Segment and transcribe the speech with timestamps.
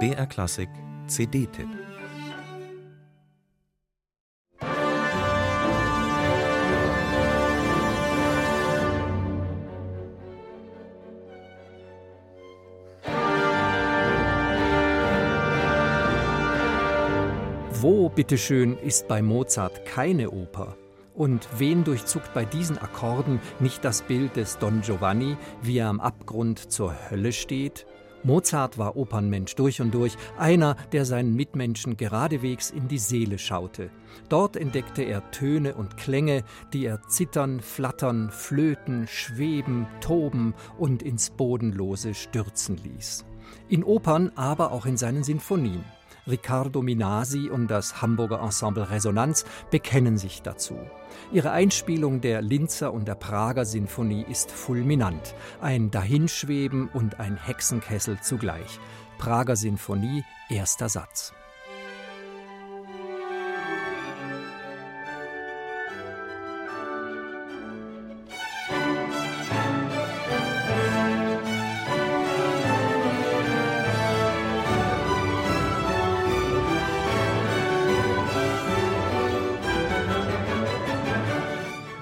[0.00, 0.68] BR Klassik
[1.06, 1.68] CD-Tipp
[17.80, 20.76] Wo, bitteschön, ist bei Mozart keine Oper?
[21.14, 26.00] Und wen durchzuckt bei diesen Akkorden nicht das Bild des Don Giovanni, wie er am
[26.00, 27.86] Abgrund zur Hölle steht?
[28.24, 33.90] Mozart war Opernmensch durch und durch, einer, der seinen Mitmenschen geradewegs in die Seele schaute.
[34.28, 41.30] Dort entdeckte er Töne und Klänge, die er zittern, flattern, flöten, schweben, toben und ins
[41.30, 43.24] Bodenlose stürzen ließ.
[43.68, 45.84] In Opern, aber auch in seinen Sinfonien.
[46.26, 50.78] Riccardo Minasi und das Hamburger Ensemble Resonanz bekennen sich dazu.
[51.32, 58.20] Ihre Einspielung der Linzer und der Prager Sinfonie ist fulminant, ein Dahinschweben und ein Hexenkessel
[58.20, 58.80] zugleich.
[59.18, 61.32] Prager Sinfonie, erster Satz.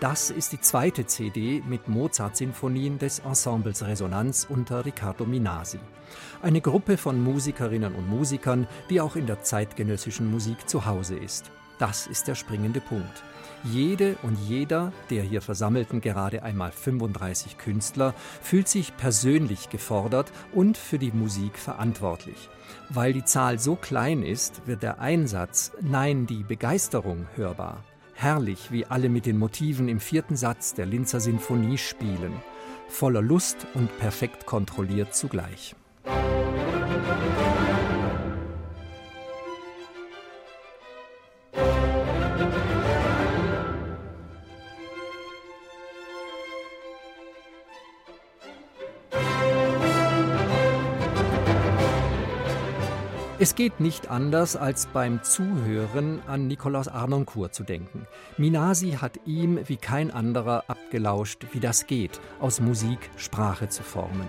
[0.00, 5.78] Das ist die zweite CD mit Mozart-Sinfonien des Ensembles Resonanz unter Riccardo Minasi.
[6.40, 11.50] Eine Gruppe von Musikerinnen und Musikern, die auch in der zeitgenössischen Musik zu Hause ist.
[11.78, 13.22] Das ist der springende Punkt.
[13.62, 20.78] Jede und jeder der hier versammelten gerade einmal 35 Künstler fühlt sich persönlich gefordert und
[20.78, 22.48] für die Musik verantwortlich.
[22.88, 27.84] Weil die Zahl so klein ist, wird der Einsatz, nein, die Begeisterung hörbar.
[28.20, 32.34] Herrlich, wie alle mit den Motiven im vierten Satz der Linzer Sinfonie spielen,
[32.86, 35.74] voller Lust und perfekt kontrolliert zugleich.
[53.42, 58.06] Es geht nicht anders, als beim Zuhören an Nikolaus Arnoncourt zu denken.
[58.36, 64.26] Minasi hat ihm wie kein anderer abgelauscht, wie das geht, aus Musik Sprache zu formen.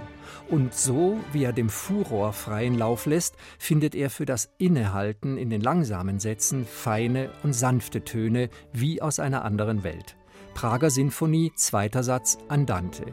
[0.49, 5.49] Und so, wie er dem Furor freien Lauf lässt, findet er für das Innehalten in
[5.49, 10.15] den langsamen Sätzen feine und sanfte Töne wie aus einer anderen Welt.
[10.53, 13.03] Prager Sinfonie, zweiter Satz, Andante.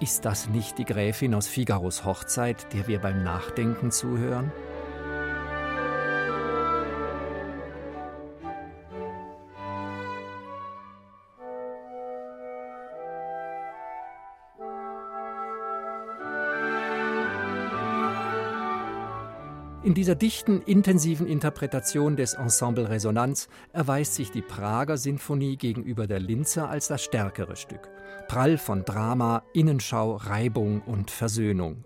[0.00, 4.52] Ist das nicht die Gräfin aus Figaros Hochzeit, der wir beim Nachdenken zuhören?
[19.86, 26.18] In dieser dichten, intensiven Interpretation des Ensemble Resonanz erweist sich die Prager Sinfonie gegenüber der
[26.18, 27.88] Linzer als das stärkere Stück.
[28.26, 31.84] Prall von Drama, Innenschau, Reibung und Versöhnung.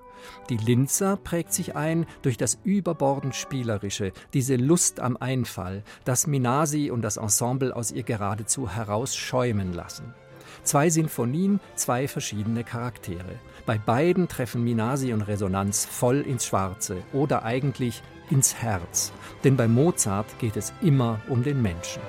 [0.49, 6.91] Die Linzer prägt sich ein durch das überbordend Spielerische, diese Lust am Einfall, das Minasi
[6.91, 10.15] und das Ensemble aus ihr geradezu herausschäumen lassen.
[10.63, 13.39] Zwei Sinfonien, zwei verschiedene Charaktere.
[13.67, 19.13] Bei beiden treffen Minasi und Resonanz voll ins Schwarze oder eigentlich ins Herz.
[19.45, 22.03] Denn bei Mozart geht es immer um den Menschen.